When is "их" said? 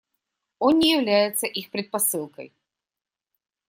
1.45-1.69